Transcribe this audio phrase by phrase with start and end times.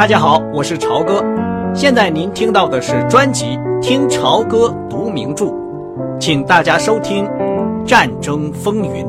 [0.00, 1.22] 大家好，我是朝哥。
[1.74, 3.44] 现在您听到的是专辑
[3.82, 5.44] 《听朝歌读名著》，
[6.18, 7.22] 请大家收听
[7.84, 9.04] 《战争风云》。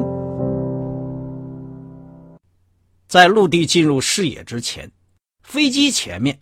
[3.07, 4.91] 在陆地进入视野之前，
[5.43, 6.37] 飞机前面，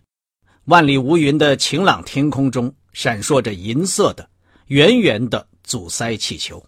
[0.64, 4.28] 万里无云的晴朗天空中闪烁着银色的、
[4.66, 6.60] 圆圆的阻塞气球。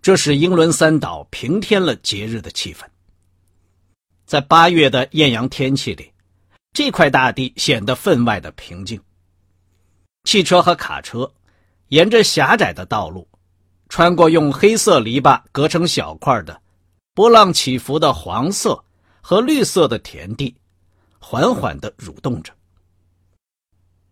[0.00, 2.80] 这使英伦三岛平添了节日的气氛。
[4.24, 6.10] 在八月的艳阳天气里，
[6.72, 9.00] 这块大地显得分外的平静。
[10.24, 11.30] 汽车和卡车
[11.88, 13.28] 沿着狭窄的道路，
[13.88, 16.60] 穿过用黑色篱笆隔成小块的、
[17.12, 18.82] 波浪起伏的黄色
[19.20, 20.54] 和绿色的田地，
[21.18, 22.52] 缓缓地蠕动着。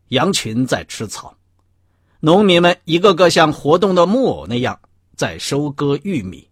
[0.09, 1.35] 羊群在吃草，
[2.19, 4.79] 农民们一个个像活动的木偶那样
[5.17, 6.47] 在收割玉米。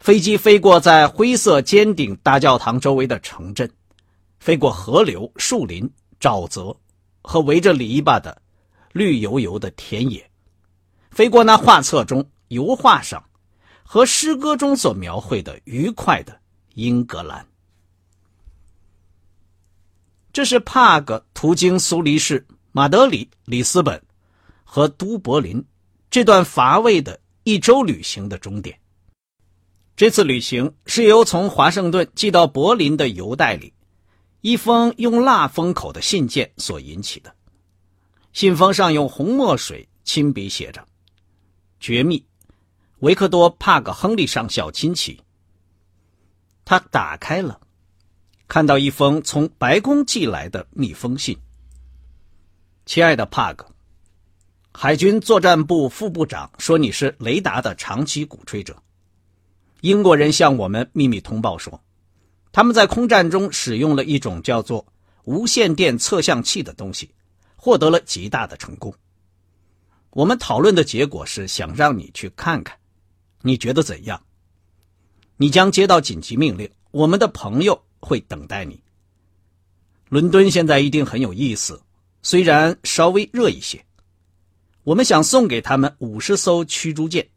[0.00, 3.70] 飞机飞过在灰色尖顶大教堂周围的城镇，
[4.40, 6.74] 飞过河流、树林、沼泽
[7.22, 8.40] 和围着篱笆的
[8.92, 10.28] 绿油油的田野，
[11.10, 13.22] 飞过那画册中、油画上
[13.84, 16.40] 和诗歌中所描绘的愉快的
[16.74, 17.46] 英格兰。
[20.32, 24.02] 这是帕格途经苏黎世、马德里、里斯本
[24.64, 25.62] 和都柏林
[26.08, 28.78] 这段乏味的一周旅行的终点。
[29.96, 33.74] 这次旅行是由从华盛顿寄到柏林的邮袋里
[34.40, 37.34] 一封用蜡封口的信件所引起的。
[38.32, 40.86] 信封上用红墨水亲笔写着
[41.80, 42.24] ：“绝密，
[43.00, 45.20] 维克多·帕格·亨利上校亲戚。”
[46.64, 47.60] 他打开了，
[48.46, 51.36] 看到一封从白宫寄来的密封信。
[52.86, 53.66] 亲爱的帕格，
[54.72, 58.80] 海军作战部副部长说你是雷达的长期鼓吹者。
[59.80, 61.82] 英国人向我们秘密通报说，
[62.52, 64.86] 他们在空战中使用了一种叫做
[65.24, 67.10] 无线电测向器的东西，
[67.56, 68.92] 获得了极大的成功。
[70.10, 72.76] 我们讨论的结果是想让你去看看，
[73.42, 74.20] 你觉得怎样？
[75.36, 78.82] 你将接到紧急命令，我们的朋友会等待你。
[80.08, 81.80] 伦敦现在一定很有意思，
[82.22, 83.84] 虽然稍微热一些。
[84.82, 87.28] 我们想送给他们五十艘驱逐舰。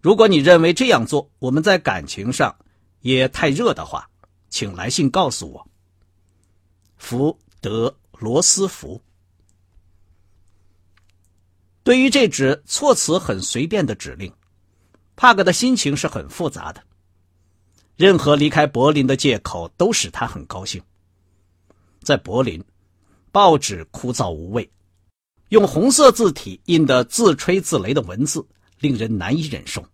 [0.00, 2.56] 如果你认为这样做我们在感情上
[3.00, 4.08] 也太热的话，
[4.48, 5.68] 请来信告诉我。
[6.96, 9.00] 福德罗斯福。
[11.82, 14.32] 对于这纸措辞很随便的指令，
[15.16, 16.82] 帕格的心情是很复杂的。
[17.96, 20.82] 任何离开柏林的借口都使他很高兴。
[22.02, 22.62] 在柏林，
[23.32, 24.70] 报纸枯燥无味，
[25.48, 28.46] 用红色字体印的自吹自擂的文字。
[28.80, 29.86] 令人难以忍受。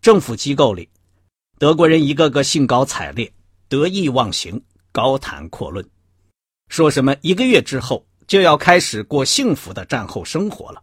[0.00, 0.88] 政府机构里，
[1.58, 3.32] 德国人一个个兴高采烈、
[3.68, 4.62] 得意忘形、
[4.92, 5.88] 高谈阔论，
[6.68, 10.82] 说什么一个月之后就要开始过幸福的战后生活了。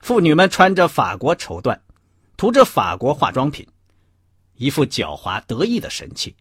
[0.00, 1.78] 妇女们穿着法国绸缎，
[2.36, 3.66] 涂着法国化妆品，
[4.56, 6.34] 一副狡猾得意的神气，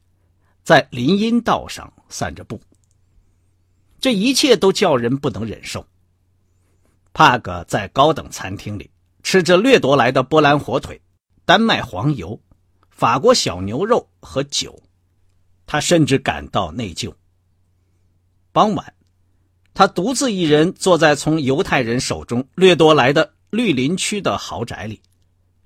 [0.63, 2.61] 在林荫道上散着步。
[3.99, 5.85] 这一切都叫人不能忍受。
[7.13, 8.89] 帕格在高等餐厅里。
[9.23, 10.99] 吃着掠夺来的波兰火腿、
[11.45, 12.41] 丹麦黄油、
[13.01, 14.79] 法国小牛肉和酒，
[15.65, 17.11] 他甚至感到内疚。
[18.51, 18.93] 傍晚，
[19.73, 25.01] 他独自一人坐在从犹太人手中掠夺来的绿林区的豪宅里，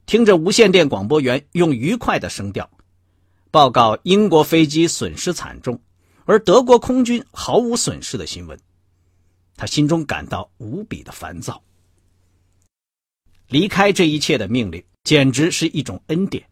[0.06, 2.72] 听着无线电广播员用愉快的声调
[3.52, 5.78] 报告英国飞机损失惨重，
[6.24, 8.58] 而德国空军毫无损失的新闻。
[9.58, 11.62] 他心中感到无比的烦躁。
[13.50, 16.48] 离开这一切的命令简直是一种恩典，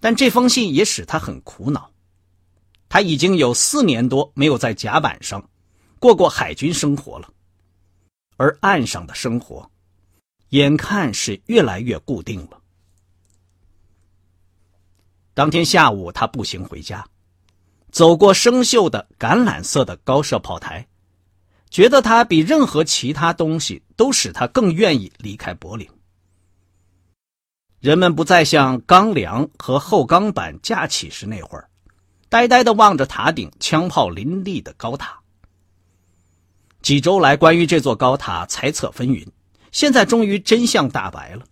[0.00, 1.90] 但这封信也使他很苦恼。
[2.88, 5.48] 他已经有四年多没有在甲板上
[6.00, 7.28] 过过海军生活了，
[8.36, 9.70] 而岸上的生活
[10.48, 12.60] 眼看是越来越固定了。
[15.34, 17.06] 当天下午，他步行回家，
[17.92, 20.84] 走过生锈的橄榄色的高射炮台。
[21.70, 25.88] 觉得它比任何其他东西都使他更愿意离开柏林。
[27.80, 31.66] 人们不再像钢梁和厚钢板架起时那会儿，
[32.28, 35.18] 呆呆的望着塔顶枪炮林立的高塔。
[36.82, 39.26] 几周来，关于这座高塔猜测纷纭，
[39.72, 41.44] 现在终于真相大白了。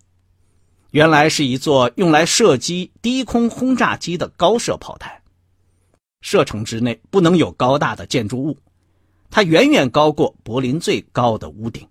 [0.91, 5.19] 原来是一座用来射击低空轰炸机的高射炮台，
[6.21, 8.55] 射程之内不能有高大的建筑物。
[9.31, 11.87] 它远远高过柏林最高的屋顶，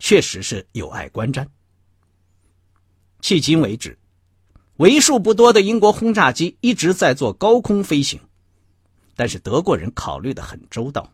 [0.00, 1.46] 确实是有碍观瞻。
[3.20, 3.98] 迄今为止，
[4.76, 8.20] 为数不多的英国轰炸机一直在做高空飞行，
[9.14, 11.12] 但是德国人考虑的很周到。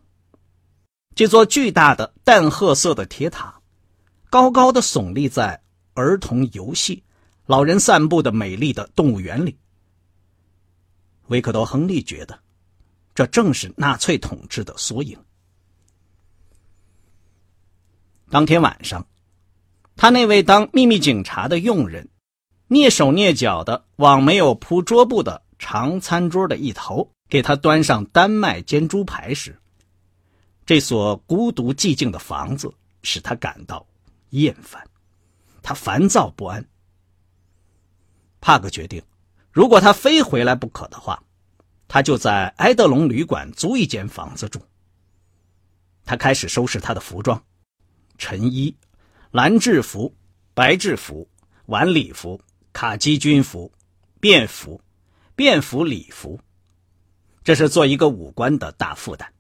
[1.15, 3.61] 这座巨大的淡褐色的铁塔，
[4.31, 5.63] 高高的耸立在
[5.95, 7.03] 儿童游戏、
[7.47, 9.57] 老人散步的美丽的动物园里。
[11.29, 12.39] 维克多·亨利觉得，
[13.15, 15.19] 这正是纳粹统治的缩影。
[18.29, 19.07] 当天晚上，
[19.97, 22.09] 他那位当秘密警察的佣人，
[22.69, 29.59] 蹑手蹑脚的往没有铺桌布的长餐桌的一头给他端上丹麦煎猪排时，
[30.67, 32.73] 这所孤独寂静的房子
[33.03, 33.87] 使他感到
[34.31, 34.87] 厌烦，
[35.63, 36.65] 他烦躁不安。
[38.41, 39.03] 帕克决定，
[39.51, 41.21] 如果他非回来不可的话，
[41.89, 44.61] 他就在埃德隆旅馆租一间房子住。
[46.05, 47.43] 他开始收拾他的服装。
[48.19, 48.75] 陈衣、
[49.37, 50.17] 蓝制服、
[50.55, 51.29] 白制服、
[51.67, 52.41] 晚礼服、
[52.73, 53.71] 卡基军服、
[54.19, 54.81] 便服、
[55.35, 56.41] 便服礼服，
[57.45, 59.31] 这是做一个武官的大负担。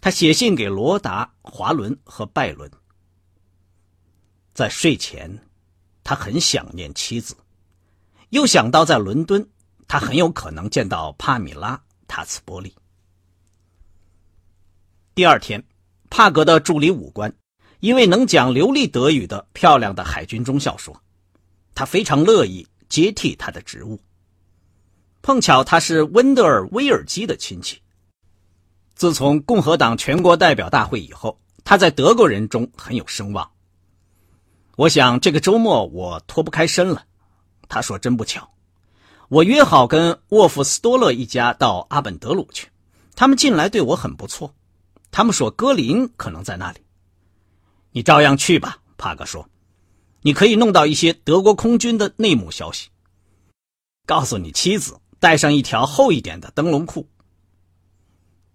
[0.00, 2.68] 他写信给罗达、华伦和拜伦。
[4.52, 5.30] 在睡前，
[6.02, 7.36] 他很想念妻子，
[8.30, 9.48] 又想到在伦敦，
[9.86, 11.76] 他很有可能见到帕米拉·
[12.08, 12.74] 塔茨波利。
[15.14, 15.64] 第二天，
[16.10, 17.32] 帕格的助理武官。
[17.80, 21.00] 一位能讲流利德语的漂亮的海军中校说
[21.76, 24.00] ：“他非常乐意接替他的职务。
[25.22, 27.80] 碰巧他是温德尔·威尔基的亲戚。
[28.96, 33.48] 自从共和党全国代表大会以后，他在德国人中很有声望。
[34.74, 37.04] 我想这个周末我脱不开身了。”
[37.68, 38.50] 他说：“真不巧，
[39.28, 42.68] 我约好跟沃夫斯多勒一家到阿本德鲁去。
[43.14, 44.52] 他们近来对我很不错。
[45.12, 46.80] 他们说格林可能在那里。”
[47.92, 49.48] 你照样去吧，帕格说。
[50.22, 52.88] 你可以弄到一些德国空军的内幕消息。
[54.04, 57.08] 告诉你妻子带上一条厚一点的灯笼裤。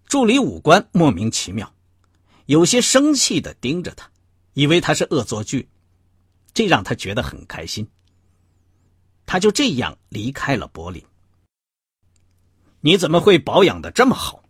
[0.06, 1.74] 助理武官莫名其妙，
[2.46, 4.10] 有些生气的盯着他，
[4.52, 5.68] 以为他是恶作剧，
[6.52, 7.88] 这让他觉得很开心。
[9.26, 11.02] 他就这样离开了柏林。
[12.82, 14.44] 你怎么会保养的这么好？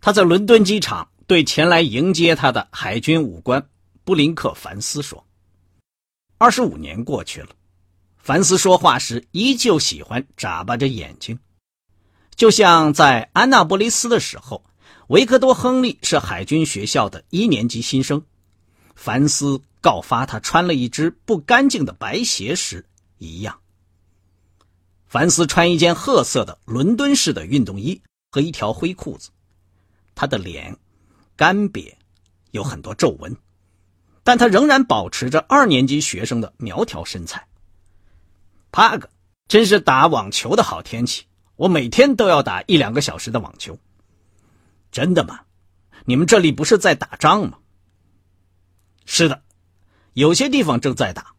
[0.00, 1.10] 他在伦敦机场。
[1.26, 3.68] 对前来迎接他的海军武官
[4.04, 5.26] 布林克凡斯说
[6.38, 7.48] ：“二十五年过去了，
[8.16, 11.36] 凡斯说话时依旧喜欢眨巴着眼睛，
[12.36, 14.62] 就像在安娜波利斯的时候，
[15.08, 18.22] 维克多·亨利是海军学校的一年级新生，
[18.94, 22.86] 凡斯告发他穿了一只不干净的白鞋时
[23.18, 23.58] 一样。
[25.08, 28.00] 凡斯穿一件褐色的伦敦式的运动衣
[28.30, 29.30] 和一条灰裤子，
[30.14, 30.76] 他的脸。”
[31.36, 31.92] 干瘪，
[32.52, 33.36] 有很多皱纹，
[34.24, 37.46] 但他仍然保持着二年级学生的苗条身材。
[38.72, 39.08] 帕格，
[39.46, 41.24] 真是打网球的好天气，
[41.56, 43.78] 我每天都要打一两个小时的网球。
[44.90, 45.40] 真的吗？
[46.06, 47.58] 你们这里不是在打仗吗？
[49.04, 49.42] 是的，
[50.14, 51.34] 有些地方正在打，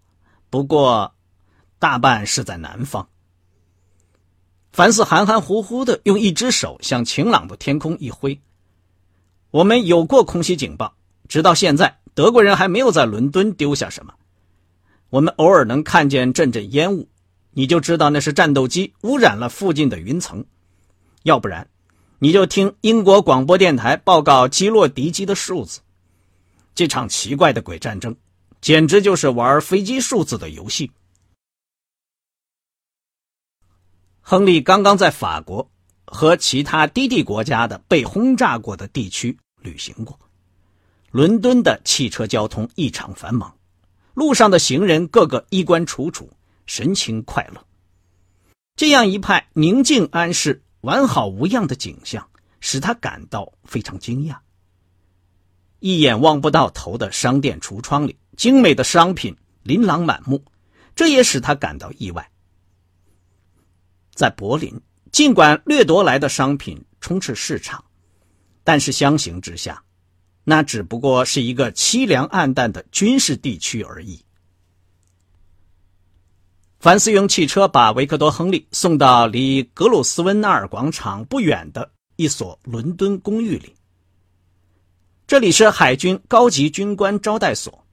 [0.49, 1.15] 不过
[1.79, 3.09] 大半是在南方。
[4.71, 8.39] 凡斯含含糊糊的用一只手向晴朗的天空一挥。
[9.51, 10.95] 我们有过空袭警报，
[11.29, 14.13] 直到现在，德国人还没有在伦敦丢下什么。
[15.09, 17.07] 我们偶尔能看见阵阵烟雾，
[17.51, 20.45] 你就知道那是战斗机污染了附近的云层。
[21.23, 21.69] 要不然，
[22.19, 25.79] 你就听英国广播电台报告击落敌机的数字。
[26.75, 28.15] 这场奇怪的鬼战争，
[28.59, 30.91] 简直就是玩飞机数字的游戏。
[34.21, 35.69] 亨利刚刚在法国。
[36.09, 40.17] 和其他低地国家的被轰炸过的地区旅行过，
[41.11, 43.53] 伦敦的汽车交通异常繁忙，
[44.13, 46.31] 路上的行人个个衣冠楚楚，
[46.65, 47.61] 神情快乐。
[48.77, 52.29] 这样一派宁静安适、完好无恙的景象，
[52.61, 54.37] 使他感到非常惊讶。
[55.79, 60.41] 一眼望不到头的商店橱窗里，精美的商品琳琅满目，
[60.95, 62.31] 这也使他感到意外。
[64.15, 64.81] 在柏林。
[65.17, 67.83] 尽管掠夺来的商品充斥市场，
[68.63, 69.83] 但是相形之下，
[70.43, 74.23] 那只不过是一个凄凉暗淡的军事地区而已。
[76.79, 83.75] 凡斯用汽车把维克多·亨利送到离格鲁斯温纳尔广场不远的一所伦敦公寓里，
[85.25, 87.83] 这里是海军高级军官招待所。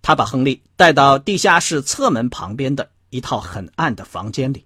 [0.00, 4.64] 他把亨利带到地下室侧门旁边的一套很暗的房间里。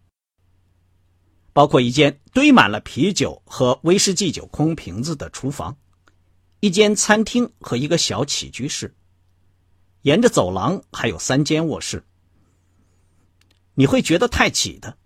[1.55, 5.75] 包括一间堆满了啤酒和威士忌酒空瓶子的厨房，
[6.59, 8.95] 一间餐厅和一个小起居室。
[10.03, 12.05] 沿着走廊还有三间卧室。
[13.75, 14.99] 你会觉得太挤的，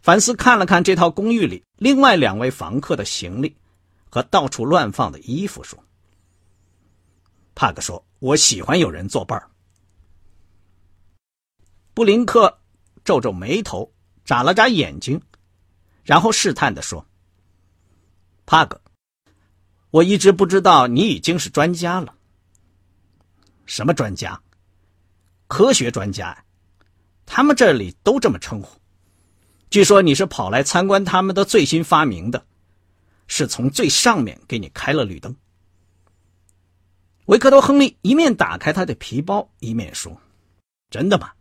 [0.00, 3.56] 凡斯看了看这套公寓里另外两位房客的行李
[4.08, 5.78] 和到处乱放的衣服，说
[7.54, 9.50] ：“帕克说，我喜欢有人作伴。”
[11.94, 12.60] 布林克
[13.04, 13.92] 皱皱眉头，
[14.24, 15.20] 眨了眨眼睛，
[16.08, 17.04] 然后试探的说
[18.46, 18.80] ：“帕格，
[19.90, 22.14] 我一直不知道你已经是专家了。
[23.66, 24.40] 什么专家？
[25.48, 26.46] 科学专家，
[27.26, 28.80] 他们这里都这么称呼。”
[29.68, 32.46] 据说你是跑来参观他们的最新发明的，
[33.26, 35.36] 是从最上面给你开了绿灯。
[37.26, 40.18] 维克多·亨利一面打开他的皮包，一面说
[40.88, 41.32] ：“真的吗？”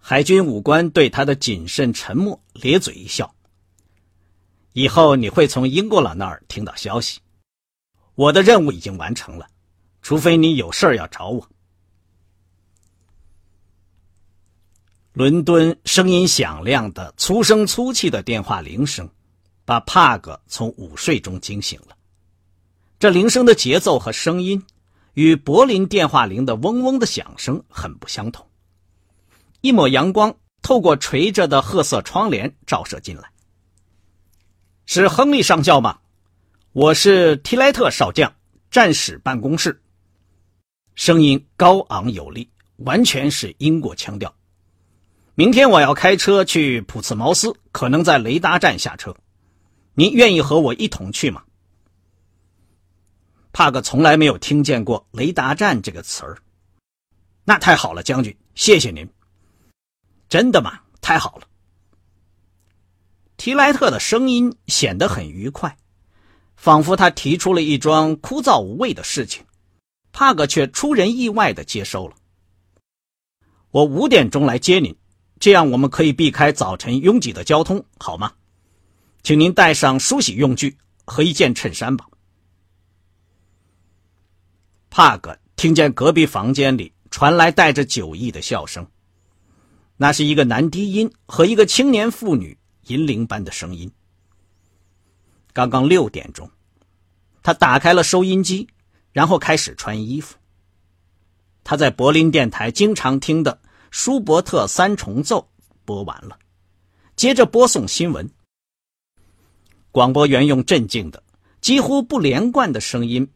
[0.00, 3.34] 海军武官对他的谨慎沉默咧嘴一笑。
[4.78, 7.18] 以后你会从英国佬那儿听到消息。
[8.14, 9.48] 我的任务已经完成了，
[10.02, 11.48] 除非你有事儿要找我。
[15.14, 19.10] 伦敦声音响亮的、粗声粗气的电话铃声，
[19.64, 21.96] 把帕格从午睡中惊醒了。
[23.00, 24.64] 这铃声的节奏和声音，
[25.14, 28.46] 与柏林电话铃的嗡嗡的响声很不相同。
[29.60, 33.28] 一抹阳光透过垂着的褐色窗帘照射进来。
[34.90, 35.98] 是亨利上校吗？
[36.72, 38.34] 我是提莱特少将，
[38.70, 39.82] 战史办公室。
[40.94, 44.34] 声音高昂有力，完全是英国腔调。
[45.34, 49.14] 明天我要开车去普茨茅斯，可能在雷达站下车。
[49.92, 51.44] 您愿意和我一同去吗？
[53.52, 56.38] 帕克从来没有听见过“雷达站”这个词儿。
[57.44, 59.06] 那太好了，将军，谢谢您。
[60.30, 60.80] 真的吗？
[61.02, 61.46] 太好了。
[63.38, 65.78] 提莱特的声音显得很愉快，
[66.56, 69.44] 仿佛他提出了一桩枯燥无味的事情。
[70.12, 72.16] 帕克却出人意外的接受了。
[73.70, 74.94] 我五点钟来接您。
[75.38, 78.32] 这样我们可以避开早晨拥挤的交通，好吗？
[79.22, 82.04] 请您带上梳洗用具和一件衬衫吧。
[84.90, 88.84] 帕格听见隔壁房间里传来带着酒意的笑声，
[89.96, 93.90] 那是一个男低音和一个青年妇女银铃般的声音。
[95.52, 96.50] 刚刚六点钟，
[97.42, 98.68] 他打开了收音机，
[99.12, 100.36] 然后开始穿衣服。
[101.64, 103.60] 他在柏林电台经常听的。
[103.90, 105.48] 舒伯特三重奏
[105.86, 106.38] 播完了，
[107.16, 108.30] 接着播送新闻。
[109.90, 111.22] 广播员用镇静的、
[111.62, 113.26] 几乎不连贯的声音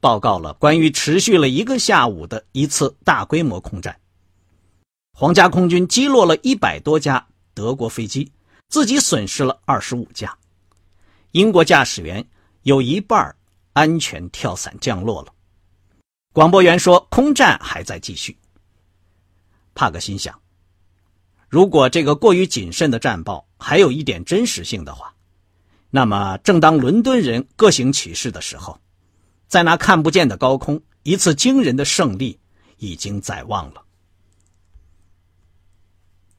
[0.00, 3.98] 报告了关于持续了一个下午的一次大规模空战。
[5.14, 8.30] 皇家空军击落了一百多架德国飞机，
[8.74, 10.36] 自己损失了二十五架。
[11.30, 12.26] 英国驾驶员
[12.64, 13.36] 有一半
[13.72, 15.32] 安全跳伞降落了。
[16.32, 18.36] 广播员说：“空战还在继续。”
[19.76, 20.36] 帕克心想：
[21.48, 25.14] 如果这个过于谨慎的战报还有一点真实性的话，
[25.90, 28.80] 那么正当伦敦人各行其事的时候，
[29.46, 32.40] 在那看不见的高空，一次惊人的胜利
[32.78, 33.84] 已经在望了。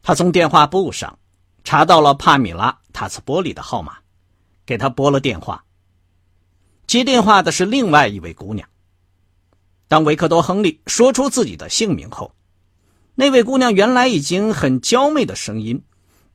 [0.04, 1.18] 他从电话簿上
[1.66, 3.98] 查到了帕米拉·塔斯波里的号码，
[4.68, 5.66] 给他拨了电话。
[6.86, 8.70] 接电话的是另外一位姑娘。
[9.88, 12.36] 当维克多·亨利说出自己的姓名后，
[13.16, 15.84] 那位姑娘原来已经很娇媚的声音，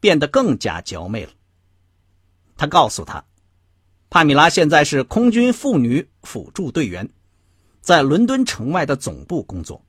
[0.00, 1.30] 变得更加娇媚了。
[2.56, 3.24] 他告诉他，
[4.10, 7.08] 帕米拉现在是空军妇女辅助队员，
[7.80, 9.80] 在伦敦城外的总部工作。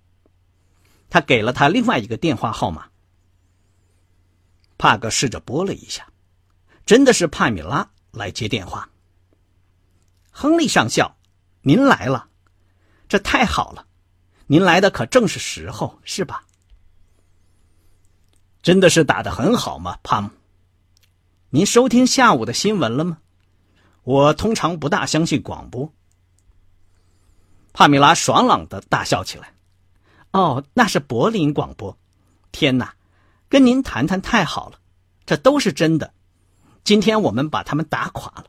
[1.10, 2.91] 他给了他另外一个电话号码。
[4.82, 6.08] 帕克试着拨了一下，
[6.88, 8.90] 真的是帕米拉来接电话。
[10.32, 11.16] 亨利上校，
[11.62, 12.30] 您来了，
[13.08, 13.86] 这太好了，
[14.48, 16.46] 您来的可正是时候，是吧？
[18.64, 20.32] 真的是打得很好吗，帕姆？
[21.52, 23.20] 您收听下午的新闻了吗？
[24.02, 25.94] 我通常不大相信广播。
[27.72, 29.54] 帕米拉爽朗的大笑起来。
[30.32, 31.96] 哦，那是柏林广播。
[32.52, 32.96] 天哪，
[33.52, 34.80] 跟您谈谈太好了，
[35.26, 36.14] 这都是真的。
[36.86, 38.46] 今天我们把他们打垮了，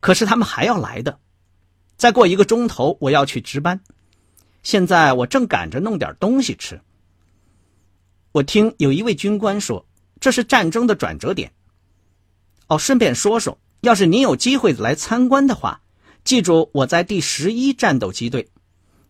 [0.00, 1.20] 可是他们还要来的。
[1.96, 3.80] 再过一个钟头，我要去值班。
[4.64, 6.80] 现在我正赶着弄点东西吃。
[8.32, 9.86] 我听有一位军官说，
[10.18, 11.52] 这是战争的转折点。
[12.66, 15.80] 哦，顺便说说，要是您有机会来参观的话，
[16.24, 18.50] 记住我在第十一战斗机队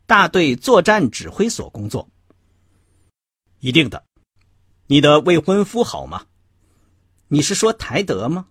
[0.04, 2.10] 大队作战指挥所工作。
[3.60, 4.04] 一定的。
[4.90, 6.24] 你的未婚夫好吗？
[7.28, 8.46] 你是说台德吗？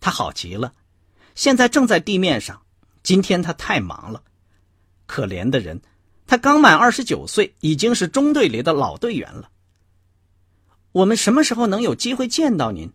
[0.00, 0.72] 他好极了，
[1.36, 2.62] 现在正在地面上。
[3.04, 4.24] 今天他太忙了，
[5.06, 5.80] 可怜的人，
[6.26, 9.50] 他刚满二十九岁，已经是中队里的老队员了。
[10.90, 12.92] 我们什么时候能有机会见到您？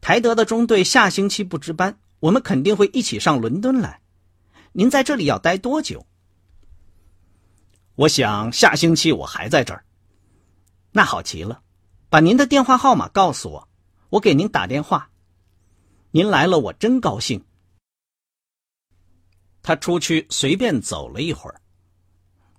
[0.00, 4.00] 台德的中队下星期不值班，我们肯定会一起上伦敦来。
[4.72, 6.04] 您在这里要待多久？
[7.94, 9.84] 我想下星期我还在这儿。
[10.90, 11.62] 那好极了，
[12.12, 13.68] 把您的电话号码告诉我，
[14.10, 15.10] 我给您打电话。
[16.10, 17.42] 您来了，我真高兴。
[19.62, 21.58] 他出去随便走了一会儿。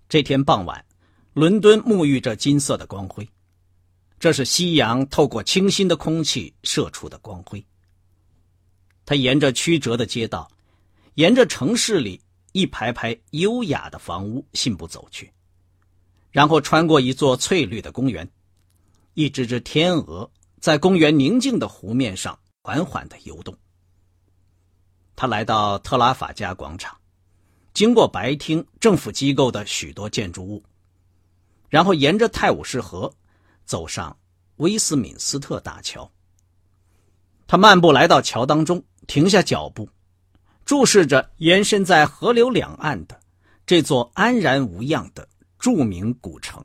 [0.10, 0.84] 这天傍晚，
[1.34, 3.30] 伦敦沐浴着金色的光辉，
[4.18, 7.64] 这是夕阳透过清新的空气射出的光辉。
[9.06, 10.50] 他沿着曲折的街道，
[11.14, 12.20] 沿着城市里
[12.54, 15.32] 一排排优雅的房屋信步走去，
[16.32, 18.28] 然后穿过一座翠绿的公园，
[19.14, 20.30] 一只只天鹅
[20.60, 23.56] 在公园宁静的湖面上缓缓的游动。
[25.16, 26.98] 他来到特拉法加广场，
[27.74, 30.64] 经过白厅、政府机构的许多建筑物，
[31.70, 33.14] 然后沿着泰晤士河
[33.66, 34.18] 走上
[34.58, 36.10] 威斯敏斯特大桥。
[37.46, 39.88] 他漫步来到桥当中，停下脚步，
[40.66, 43.20] 注视着延伸在河流两岸的
[43.66, 45.28] 这座安然无恙的
[45.60, 46.64] 著名古城。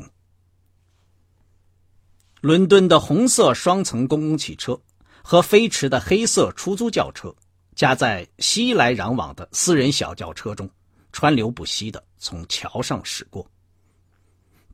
[2.40, 4.80] 伦敦的红色双层公共汽车
[5.22, 7.34] 和飞驰的黑色出租轿车。
[7.74, 10.68] 夹在熙来攘往的私人小轿车中，
[11.12, 13.48] 川流不息的从桥上驶过。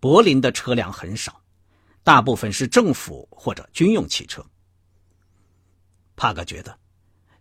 [0.00, 1.38] 柏林的车辆很少，
[2.02, 4.42] 大部分是政府或者军用汽车。
[6.16, 6.78] 帕格觉得，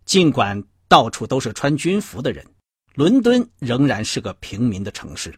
[0.04, 2.46] 尽管到处都是穿军服的人，
[2.94, 5.34] 伦敦仍然是个平民的城市。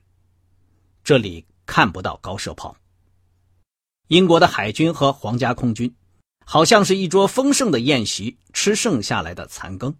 [1.04, 2.76] 这里看不到高射炮。
[4.08, 5.94] 英国的海军和皇家空军，
[6.44, 9.94] 好像是一桌丰盛的宴席，吃剩下来的残羹。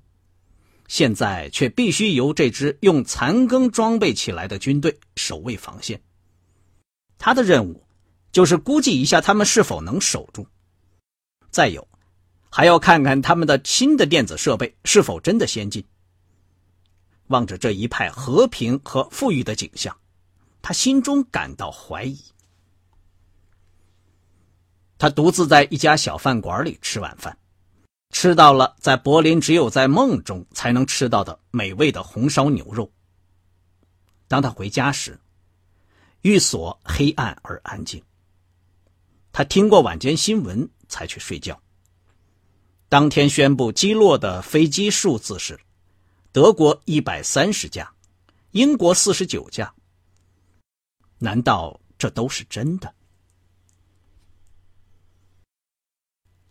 [0.87, 6.01] 现在却必须由这支用残羹装备起来的军队守卫防线。
[7.19, 7.85] 他的任务
[8.31, 10.47] 就是估计一下他们是否能守住，
[11.51, 11.89] 再有，
[12.49, 15.85] 还要看看他们的新的电子设备是否真的先进。
[17.27, 19.97] 望着这一派和平和富裕的景象，
[20.63, 22.21] 他心中感到怀疑。
[24.99, 27.37] 他独自在一家小饭馆里吃晚饭。
[28.11, 32.91] 吃到了在柏林只有在梦中才能吃到的美味的红烧牛肉。
[34.29, 35.19] 当他回家时，
[36.23, 38.03] 寓所黑暗而安静。
[39.33, 41.61] 他听过晚间新闻才去睡觉。
[42.89, 45.59] 当天宣布击落的飞机数字是：
[46.33, 47.93] 德国一百三十架，
[48.53, 49.75] 英国四十九架。
[51.19, 52.95] 难道这都是真的？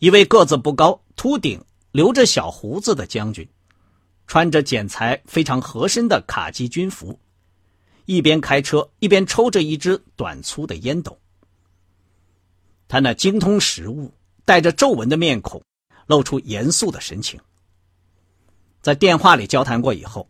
[0.06, 1.02] 一位个子不高。
[1.16, 1.60] 秃顶、
[1.92, 3.50] 留着小胡子的将军，
[4.28, 7.20] 穿着剪裁非常合身的卡其军服，
[8.06, 11.18] 一边开车一边抽着一支短粗的烟斗。
[12.88, 14.14] 他那精通食物、
[14.46, 15.60] 带着皱纹的面孔，
[16.06, 17.40] 露出严肃的神情。
[18.84, 20.30] 在电话里交谈过以后，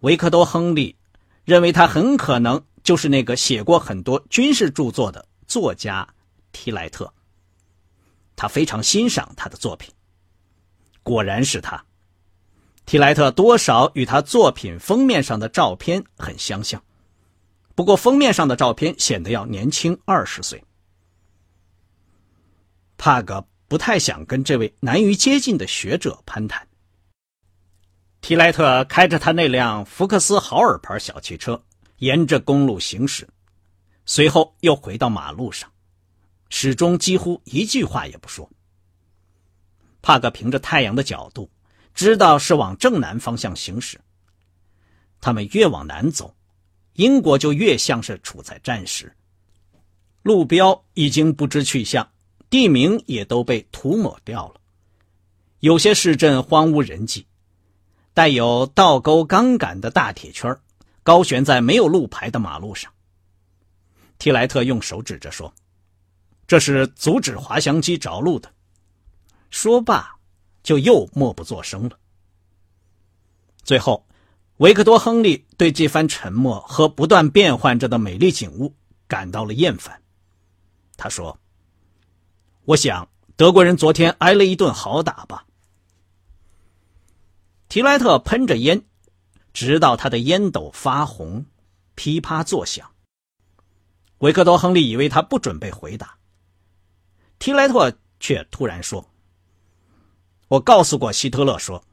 [0.00, 0.96] 维克多·亨利
[1.44, 6.08] 认为他很可能就是那个写过很多军事著作的作家
[6.50, 7.13] 提莱特。
[8.36, 9.92] 他非常欣赏他的作品。
[11.02, 11.84] 果然是他，
[12.86, 16.82] 提莱特多少与他作品封面上的照片很相像，
[17.74, 20.62] 不过封面上的照片显得要年轻二十岁。
[22.96, 26.66] 帕格不太想跟这位难于接近的学者攀谈。
[28.20, 31.62] 提莱特开着他那辆福克斯豪尔牌小汽车，
[31.98, 33.28] 沿着公路行驶，
[34.06, 35.70] 随后又回到马路上，
[36.56, 38.48] 始终几乎一句话也不说。
[40.00, 41.50] 帕格凭着太阳的角度，
[41.94, 44.00] 知道是往正南方向行驶。
[45.20, 46.32] 他们越往南走，
[46.92, 49.12] 英国就越像是处在战时。
[50.22, 52.08] 路标已经不知去向，
[52.48, 54.60] 地名也都被涂抹掉了。
[55.58, 57.26] 有些市镇荒无人迹，
[58.12, 60.56] 带有倒钩钢杆的大铁圈
[61.02, 62.92] 高悬在没有路牌的马路上。
[64.18, 65.52] 提莱特用手指着说
[66.46, 68.52] ：“这是阻止滑翔机着陆的。”
[69.50, 70.16] 说罢，
[70.62, 71.98] 就又默不作声了。
[73.62, 74.06] 最后，
[74.56, 78.74] 维克多·亨利对这番沉默和不断变换着的美丽景物
[79.06, 80.02] 感到了厌烦。
[80.96, 81.38] 他说
[82.66, 85.46] ：“我想德国人昨天挨了一顿好打吧。”
[87.68, 88.84] 提莱特喷着烟，
[89.52, 91.46] 直到他的烟斗发红，
[91.94, 92.90] 噼啪作响。
[94.18, 96.16] 维克多·亨利以为他不准备回答，
[97.44, 99.06] 提莱特却突然说。
[100.48, 101.84] 我告诉过希特勒说，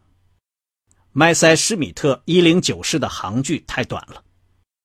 [1.11, 4.23] 麦塞施米特一零九式的航距太短了，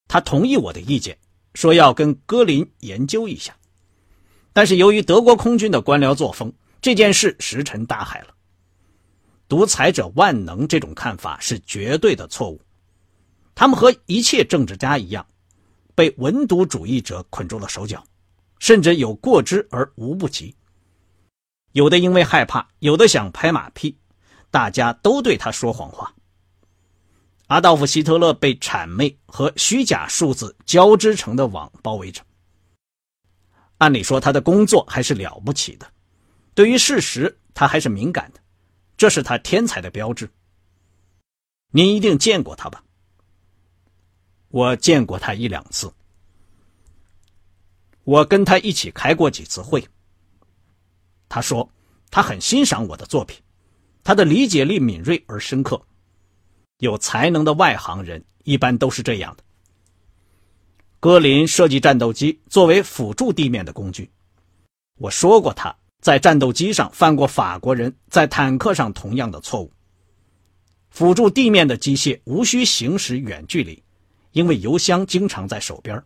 [0.08, 1.16] 他同意我的意见，
[1.54, 3.56] 说要跟戈林研究一下。
[4.52, 6.52] 但是由于德国空军的官僚作风，
[6.82, 8.34] 这件事石沉大海了。
[9.46, 12.60] 独裁者万能这种看法是绝对的错误。
[13.54, 15.24] 他们和一切政治家一样，
[15.94, 18.04] 被文牍主义者捆住了手脚，
[18.58, 20.54] 甚至有过之而无不及。
[21.72, 23.98] 有的因为害怕，有的想拍马屁，
[24.50, 26.14] 大家都对他说谎话。
[27.48, 32.22] 阿道夫·希特勒被谄媚和虚假数字交织成的网包围着。
[33.78, 35.86] 按理说，他的工作还是了不起的，
[36.54, 38.40] 对于事实他还是敏感的，
[38.96, 40.28] 这是他天才的标志。
[41.70, 42.82] 您一定见过他吧？
[44.48, 45.92] 我见过他一两次，
[48.06, 49.84] 我跟他一起开过几次会。
[51.28, 51.68] 他说，
[52.08, 53.42] 他很欣赏我的作品，
[54.04, 55.84] 他的理解力敏锐而深刻。
[56.78, 59.42] 有才能的外行人一般都是这样的。
[61.00, 64.08] 戈林设计战斗机作为辅助地面的工具。
[64.98, 69.72] 我说过他在战斗机上犯过法国人在坦克上同样的错误。
[70.90, 73.82] 辅助地面的机械无需行驶远距离，
[74.30, 76.00] 因为油箱经常在手边，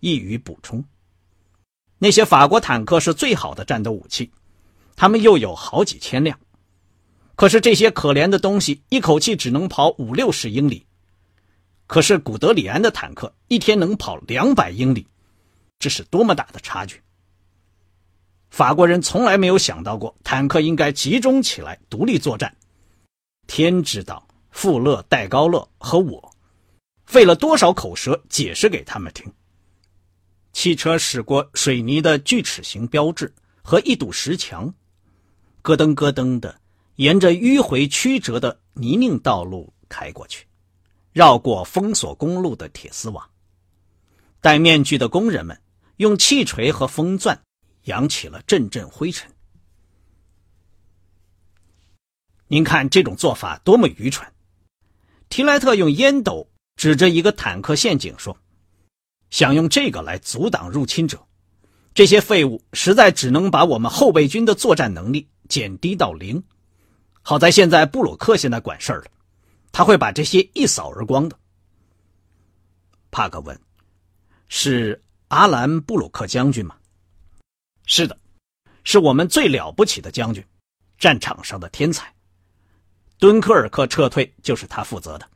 [0.00, 0.82] 易于补充。
[1.98, 4.30] 那些法国坦克是最好的战斗武器，
[4.94, 6.38] 他们又有好几千辆。
[7.34, 10.86] 可是这些可怜的东西一口气只能跑五六十英里，
[11.86, 15.06] 可是古德里安的坦克一天能跑两百英里，
[15.78, 17.00] 这是多么大的差距！
[18.50, 22.56] 法国人从来没有想到过坦克应该集中起来独立作战。
[23.46, 26.34] 天知道，富勒、戴高乐和我
[27.06, 29.32] 费了多少口舌解释给他们听。
[30.58, 34.74] 汽车驶过水泥的锯齿形标志和一堵石墙，
[35.62, 36.60] 咯噔咯噔的。
[36.96, 40.48] 沿着迂回曲折的泥泞道路开过去，
[41.12, 43.24] 绕过封锁公路的铁丝网。
[44.40, 45.56] 戴面具的工人们
[45.98, 47.40] 用气锤和风钻
[47.84, 49.30] 扬起了阵阵灰尘。
[52.48, 54.28] 您看这种做法多么愚蠢！
[55.28, 58.36] 提莱特用烟斗指着一个坦克陷阱说
[59.30, 61.26] ：“想用这个来阻挡入侵者，
[61.94, 66.42] 这些废物实在只能把我们后备军的作战能力减低到零。”
[67.22, 69.10] 好在现在布鲁克现在管事儿了，
[69.70, 71.38] 他会把这些一扫而光的。
[73.10, 73.60] 帕克问
[74.48, 76.74] ：“是阿兰·布鲁克将军吗
[77.84, 78.18] ？”“是的，
[78.82, 80.42] 是我们最了不起的将军，
[80.98, 82.10] 战场上的天才。
[83.18, 85.28] 敦刻尔克撤退就是他负责的。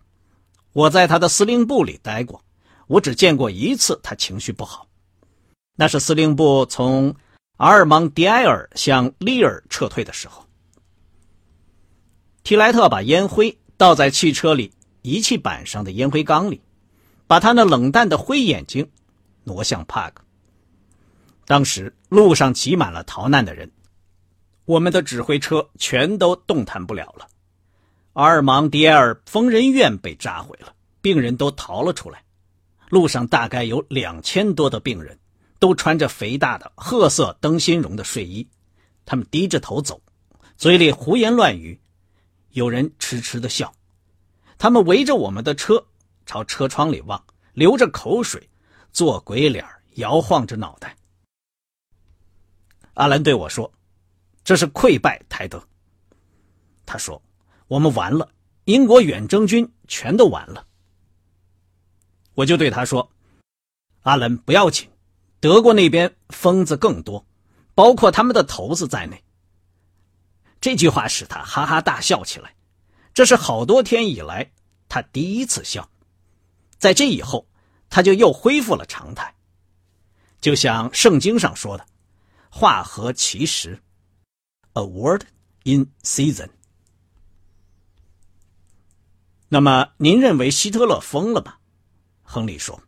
[0.72, 2.42] 我在他的司令部里待过，
[2.92, 4.86] 我只见过一次他情绪不好，
[5.76, 7.16] 那是司令部从
[7.56, 10.44] 阿尔芒迪埃尔向利尔撤退的时候。”
[12.44, 16.60] 提莱特把烟灰倒在汽车里仪器板上的烟灰缸里，
[17.26, 18.90] 把他那冷淡的灰眼睛
[19.44, 20.22] 挪向帕克。
[21.46, 23.70] 当时路上挤满了逃难的人，
[24.66, 27.26] 我们的指挥车全都动弹不了了。
[28.12, 32.22] 阿尔芒迪埃尔疯人院被炸毁了，病人都逃了出来。
[32.92, 35.18] 路上大概有两千多的病人，
[35.58, 38.46] 都穿着肥大的褐色灯芯绒的睡衣，
[39.06, 39.98] 他们低着头走，
[40.58, 41.80] 嘴里胡言乱语。
[42.50, 43.72] 有人痴痴的笑，
[44.58, 45.82] 他们围着我们的车，
[46.26, 47.24] 朝车窗里望，
[47.54, 48.46] 流着口水，
[48.92, 50.94] 做鬼脸，摇晃着脑袋。
[52.92, 53.72] 阿兰对我说
[54.44, 55.66] ：“这是溃败，台德。”
[56.84, 57.22] 他说
[57.68, 58.28] ：“我们完了，
[58.66, 60.66] 英国远征军全都完了。”
[62.34, 63.10] 我就对他说
[64.02, 64.88] ：“阿兰，不要紧，
[65.40, 67.26] 德国那边疯子更多，
[67.74, 69.22] 包括他们的头子在内。”
[70.60, 72.54] 这句话使他哈哈大笑起来，
[73.12, 74.52] 这是好多天以来
[74.88, 75.88] 他第一次笑。
[76.78, 77.46] 在这以后，
[77.90, 79.34] 他就又恢复了常态，
[80.40, 81.86] 就像圣经上说的
[82.48, 83.82] ：“话合其时
[84.72, 85.22] ，a word
[85.64, 86.48] in season。”
[89.48, 91.56] 那么，您认为希特勒疯了吗？
[92.32, 92.80] 亨利说。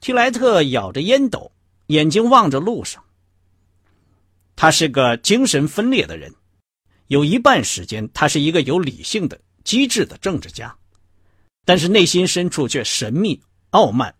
[0.00, 1.52] 提莱特咬着烟斗，
[1.86, 3.00] 眼睛望着路上。
[4.56, 6.34] 他是个精神分裂的人，
[7.06, 10.76] 有一半时间他是一个有理性的、机智的政治家，
[11.64, 14.12] 但是内心深处却神秘、傲慢，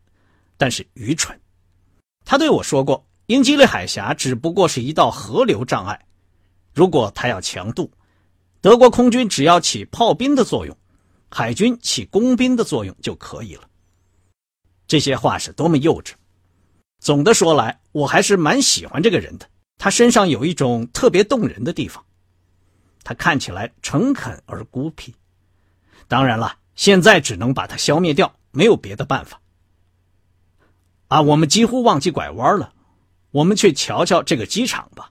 [0.56, 1.36] 但是愚蠢。
[2.24, 6.06] 他对我说过，英吉利海峡只不过是一道河流障碍，
[6.72, 7.90] 如果他要强渡，
[8.60, 10.78] 德国空军只要起炮兵的作用，
[11.30, 13.68] 海军起工兵的作用就可以了。
[14.86, 16.12] 这些话是多么幼稚！
[17.00, 19.48] 总的说来，我还是蛮喜欢这个人的。
[19.76, 22.04] 他身上有一种特别动人的地方，
[23.02, 25.14] 他看起来诚恳而孤僻。
[26.06, 29.40] 当然了，现在只能把他消灭掉，没有别的办法。
[31.08, 32.72] 啊，我们几乎忘记拐弯了，
[33.30, 35.10] 我们去瞧瞧这个机场吧。